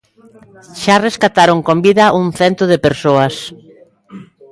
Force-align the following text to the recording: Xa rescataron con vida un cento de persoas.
Xa 0.81 0.95
rescataron 1.07 1.59
con 1.67 1.77
vida 1.85 2.05
un 2.21 2.27
cento 2.39 2.63
de 2.71 2.77
persoas. 2.85 3.35